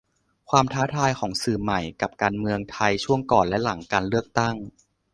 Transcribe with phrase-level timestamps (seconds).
[0.49, 4.55] ความท้าทายของสื่อใหม่กับการเมืองไทยช่วงก่อนและหลังการเลือกตั้ง